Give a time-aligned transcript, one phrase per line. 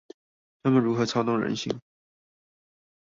[0.63, 1.79] 他們如何操弄人心？